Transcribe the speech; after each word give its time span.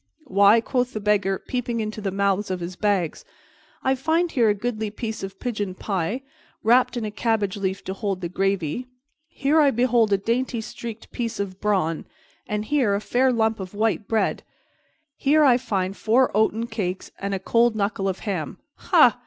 "Why," 0.25 0.61
quoth 0.61 0.93
the 0.93 0.99
Beggar, 0.99 1.37
peeping 1.47 1.79
into 1.79 2.01
the 2.01 2.09
mouths 2.09 2.49
of 2.49 2.59
his 2.59 2.75
bags, 2.75 3.23
"I 3.83 3.93
find 3.93 4.31
here 4.31 4.49
a 4.49 4.55
goodly 4.55 4.89
piece 4.89 5.21
of 5.21 5.39
pigeon 5.39 5.75
pie, 5.75 6.23
wrapped 6.63 6.97
in 6.97 7.05
a 7.05 7.11
cabbage 7.11 7.55
leaf 7.55 7.83
to 7.83 7.93
hold 7.93 8.21
the 8.21 8.27
gravy. 8.27 8.87
Here 9.27 9.61
I 9.61 9.69
behold 9.69 10.11
a 10.11 10.17
dainty 10.17 10.59
streaked 10.59 11.11
piece 11.11 11.39
of 11.39 11.61
brawn, 11.61 12.05
and 12.47 12.65
here 12.65 12.95
a 12.95 12.99
fair 12.99 13.31
lump 13.31 13.59
of 13.59 13.75
white 13.75 14.07
bread. 14.07 14.41
Here 15.17 15.43
I 15.43 15.57
find 15.57 15.95
four 15.95 16.35
oaten 16.35 16.65
cakes 16.65 17.11
and 17.19 17.35
a 17.35 17.39
cold 17.39 17.75
knuckle 17.75 18.09
of 18.09 18.21
ham. 18.21 18.57
Ha! 18.77 19.19